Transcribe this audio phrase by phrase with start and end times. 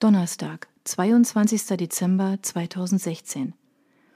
[0.00, 1.76] Donnerstag, 22.
[1.76, 3.54] Dezember 2016.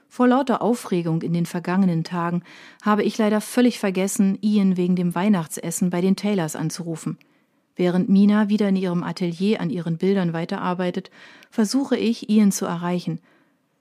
[0.07, 2.43] Vor lauter Aufregung in den vergangenen Tagen
[2.81, 7.17] habe ich leider völlig vergessen, Ian wegen dem Weihnachtsessen bei den Taylors anzurufen.
[7.75, 11.11] Während Mina wieder in ihrem Atelier an ihren Bildern weiterarbeitet,
[11.51, 13.19] versuche ich, Ian zu erreichen.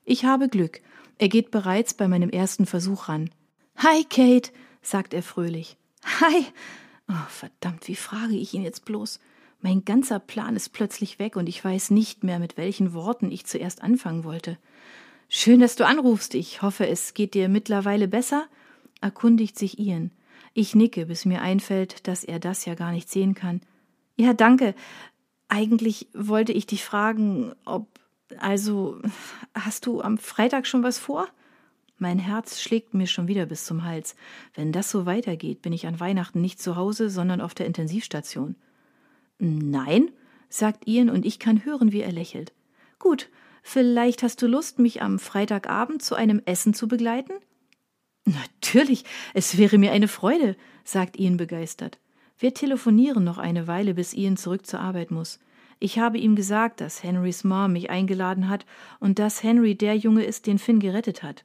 [0.05, 0.81] Ich habe Glück.
[1.19, 3.31] Er geht bereits bei meinem ersten Versuch ran.
[3.77, 4.51] Hi, Kate,
[4.83, 5.77] sagt er fröhlich.
[6.21, 6.47] Hi.
[7.09, 9.21] Oh, verdammt, wie frage ich ihn jetzt bloß?
[9.63, 13.47] Mein ganzer Plan ist plötzlich weg und ich weiß nicht mehr, mit welchen Worten ich
[13.47, 14.59] zuerst anfangen wollte.
[15.29, 16.35] Schön, dass du anrufst.
[16.35, 18.47] Ich hoffe, es geht dir mittlerweile besser?
[19.01, 20.11] erkundigt sich Ian.
[20.53, 23.63] Ich nicke, bis mir einfällt, dass er das ja gar nicht sehen kann.
[24.17, 24.75] Ja, danke.
[25.49, 27.87] Eigentlich wollte ich dich fragen, ob.
[28.39, 29.01] Also,
[29.55, 31.29] hast du am Freitag schon was vor?
[31.99, 34.17] Mein Herz schlägt mir schon wieder bis zum Hals.
[34.55, 38.57] Wenn das so weitergeht, bin ich an Weihnachten nicht zu Hause, sondern auf der Intensivstation.
[39.45, 40.13] Nein,
[40.49, 42.53] sagt Ian, und ich kann hören, wie er lächelt.
[43.01, 43.29] Gut,
[43.65, 47.33] vielleicht hast du Lust, mich am Freitagabend zu einem Essen zu begleiten?
[48.25, 51.99] Natürlich, es wäre mir eine Freude, sagt Ian begeistert.
[52.39, 55.41] Wir telefonieren noch eine Weile, bis Ian zurück zur Arbeit muss.
[55.81, 58.65] Ich habe ihm gesagt, dass Henrys Mom mich eingeladen hat
[59.01, 61.45] und dass Henry der Junge ist, den Finn gerettet hat.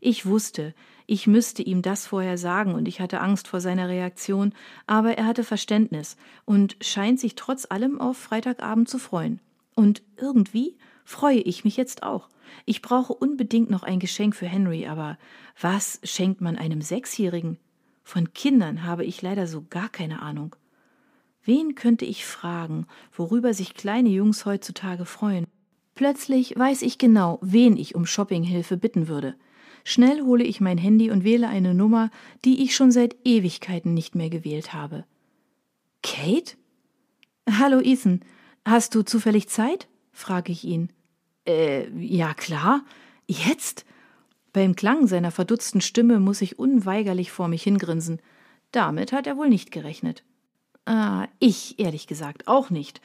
[0.00, 0.74] Ich wusste,
[1.06, 4.52] ich müsste ihm das vorher sagen und ich hatte Angst vor seiner Reaktion,
[4.86, 9.40] aber er hatte Verständnis und scheint sich trotz allem auf Freitagabend zu freuen.
[9.74, 12.28] Und irgendwie freue ich mich jetzt auch.
[12.64, 15.18] Ich brauche unbedingt noch ein Geschenk für Henry, aber
[15.60, 17.58] was schenkt man einem Sechsjährigen?
[18.04, 20.54] Von Kindern habe ich leider so gar keine Ahnung.
[21.42, 25.46] Wen könnte ich fragen, worüber sich kleine Jungs heutzutage freuen?
[25.94, 29.34] Plötzlich weiß ich genau, wen ich um Shoppinghilfe bitten würde.
[29.84, 32.10] Schnell hole ich mein Handy und wähle eine Nummer,
[32.44, 35.04] die ich schon seit Ewigkeiten nicht mehr gewählt habe.
[36.02, 36.56] Kate?
[37.50, 38.20] Hallo Ethan,
[38.64, 39.88] hast du zufällig Zeit?
[40.12, 40.92] frage ich ihn.
[41.46, 42.84] Äh, ja klar.
[43.26, 43.84] Jetzt?
[44.52, 48.20] Beim Klang seiner verdutzten Stimme muss ich unweigerlich vor mich hingrinsen.
[48.72, 50.24] Damit hat er wohl nicht gerechnet.
[50.84, 53.00] Ah, ich ehrlich gesagt auch nicht.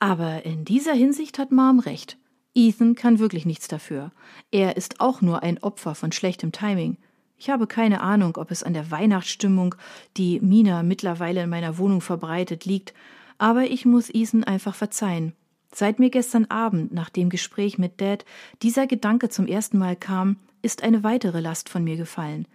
[0.00, 2.18] Aber in dieser Hinsicht hat Mom recht.
[2.58, 4.10] Ethan kann wirklich nichts dafür.
[4.50, 6.96] Er ist auch nur ein Opfer von schlechtem Timing.
[7.38, 9.76] Ich habe keine Ahnung, ob es an der Weihnachtsstimmung,
[10.16, 12.94] die Mina mittlerweile in meiner Wohnung verbreitet, liegt,
[13.38, 15.34] aber ich muss Ethan einfach verzeihen.
[15.72, 18.24] Seit mir gestern Abend nach dem Gespräch mit Dad
[18.60, 22.48] dieser Gedanke zum ersten Mal kam, ist eine weitere Last von mir gefallen.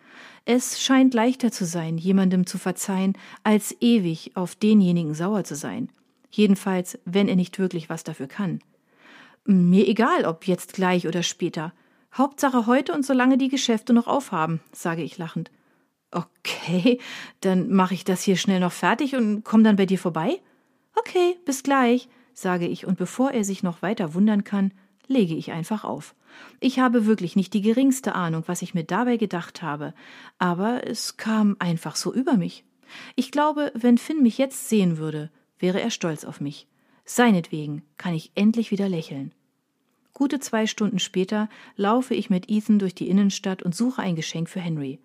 [0.44, 3.14] Es scheint leichter zu sein, jemandem zu verzeihen,
[3.46, 5.88] als ewig auf denjenigen sauer zu sein.
[6.30, 8.60] Jedenfalls, wenn er nicht wirklich was dafür kann.
[9.46, 11.74] Mir egal, ob jetzt gleich oder später.
[12.14, 15.52] Hauptsache heute und solange die Geschäfte noch aufhaben, sage ich lachend.
[16.12, 17.00] Okay,
[17.42, 20.40] dann mache ich das hier schnell noch fertig und komm dann bei dir vorbei?
[20.96, 24.72] Okay, bis gleich, sage ich, und bevor er sich noch weiter wundern kann,
[25.08, 26.16] lege ich einfach auf.
[26.60, 29.94] Ich habe wirklich nicht die geringste Ahnung, was ich mir dabei gedacht habe,
[30.38, 32.64] aber es kam einfach so über mich.
[33.16, 36.68] Ich glaube, wenn Finn mich jetzt sehen würde, wäre er stolz auf mich.
[37.06, 39.34] Seinetwegen kann ich endlich wieder lächeln.
[40.14, 44.48] Gute zwei Stunden später laufe ich mit Ethan durch die Innenstadt und suche ein Geschenk
[44.48, 45.00] für Henry.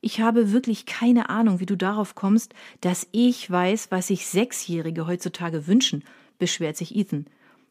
[0.00, 5.06] Ich habe wirklich keine Ahnung, wie du darauf kommst, dass ich weiß, was sich Sechsjährige
[5.06, 6.04] heutzutage wünschen,
[6.38, 7.26] beschwert sich Ethan.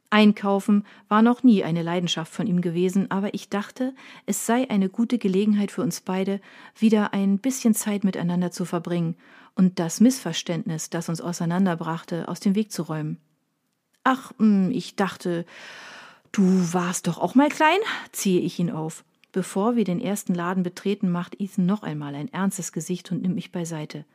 [0.09, 3.93] Einkaufen war noch nie eine Leidenschaft von ihm gewesen, aber ich dachte,
[4.25, 6.39] es sei eine gute Gelegenheit für uns beide,
[6.77, 9.15] wieder ein bisschen Zeit miteinander zu verbringen
[9.55, 13.17] und das Missverständnis, das uns auseinanderbrachte, aus dem Weg zu räumen.
[14.09, 15.45] Ach, hm, ich dachte,
[16.31, 16.41] du
[16.71, 17.79] warst doch auch mal klein,
[18.13, 19.03] ziehe ich ihn auf.
[19.33, 23.35] Bevor wir den ersten Laden betreten, macht Ethan noch einmal ein ernstes Gesicht und nimmt
[23.35, 24.05] mich beiseite.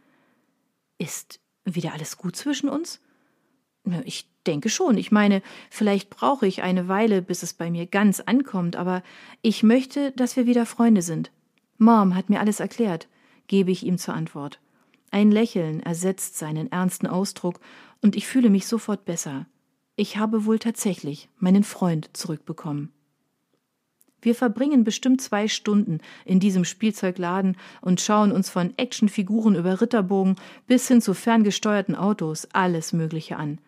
[0.97, 3.03] Ist wieder alles gut zwischen uns?
[4.07, 4.97] Ich denke schon.
[4.97, 9.03] Ich meine, vielleicht brauche ich eine Weile, bis es bei mir ganz ankommt, aber
[9.43, 11.31] ich möchte, dass wir wieder Freunde sind.
[11.77, 13.09] Mom hat mir alles erklärt,
[13.47, 14.59] gebe ich ihm zur Antwort.
[15.11, 17.61] Ein Lächeln ersetzt seinen ernsten Ausdruck,
[18.01, 19.47] und ich fühle mich sofort besser.
[19.95, 22.93] Ich habe wohl tatsächlich meinen Freund zurückbekommen.
[24.23, 30.37] Wir verbringen bestimmt zwei Stunden in diesem Spielzeugladen und schauen uns von Actionfiguren über Ritterbogen
[30.67, 33.59] bis hin zu ferngesteuerten Autos alles Mögliche an.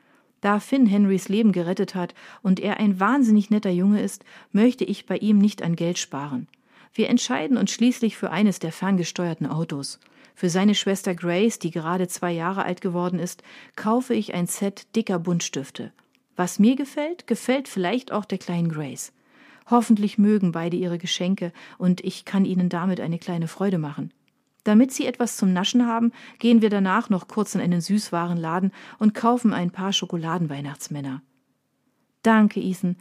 [0.41, 5.07] Da Finn Henrys Leben gerettet hat und er ein wahnsinnig netter Junge ist, möchte ich
[5.07, 6.47] bei ihm nicht an Geld sparen.
[6.95, 9.99] Wir entscheiden uns schließlich für eines der ferngesteuerten Autos.
[10.37, 13.43] Für seine Schwester Grace, die gerade zwei Jahre alt geworden ist,
[13.75, 15.93] kaufe ich ein Set dicker Buntstifte.
[16.37, 19.13] Was mir gefällt, gefällt vielleicht auch der kleinen Grace.
[19.71, 24.13] Hoffentlich mögen beide ihre Geschenke und ich kann ihnen damit eine kleine Freude machen.
[24.65, 29.15] Damit sie etwas zum Naschen haben, gehen wir danach noch kurz in einen Süßwarenladen und
[29.15, 31.23] kaufen ein paar Schokoladenweihnachtsmänner.
[32.23, 32.97] Danke, Ethan.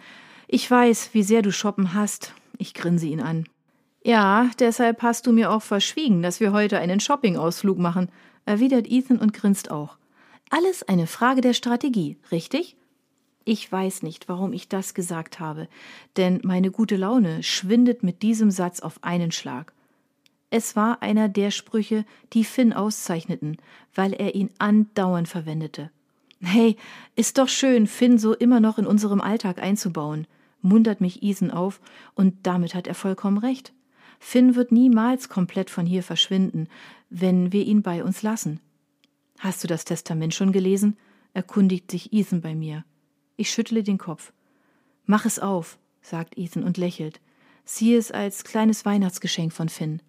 [0.48, 2.34] Ich weiß, wie sehr du shoppen hast.
[2.58, 3.46] Ich grinse ihn an.
[4.04, 8.10] Ja, deshalb hast du mir auch verschwiegen, dass wir heute einen Shoppingausflug machen,
[8.46, 9.98] erwidert Ethan und grinst auch.
[10.50, 12.76] Alles eine Frage der Strategie, richtig?
[13.46, 15.68] Ich weiß nicht, warum ich das gesagt habe,
[16.16, 19.74] denn meine gute Laune schwindet mit diesem Satz auf einen Schlag.
[20.50, 23.58] Es war einer der Sprüche, die Finn auszeichneten,
[23.96, 25.90] weil er ihn andauernd verwendete.
[26.42, 26.78] Hey,
[27.16, 30.28] ist doch schön, Finn so immer noch in unserem Alltag einzubauen,
[30.62, 31.82] muntert mich Ethan auf,
[32.16, 33.74] und damit hat er vollkommen recht.
[34.20, 36.68] Finn wird niemals komplett von hier verschwinden,
[37.10, 38.62] wenn wir ihn bei uns lassen.
[39.40, 40.98] Hast du das Testament schon gelesen?
[41.34, 42.86] erkundigt sich Ethan bei mir.
[43.36, 44.32] Ich schüttle den Kopf.
[45.06, 47.20] Mach es auf, sagt Ethan und lächelt.
[47.66, 50.02] Sieh es als kleines Weihnachtsgeschenk von Finn.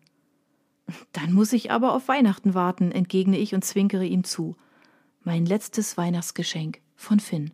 [1.13, 4.57] Dann muss ich aber auf Weihnachten warten, entgegne ich und zwinkere ihm zu.
[5.23, 7.53] Mein letztes Weihnachtsgeschenk von Finn.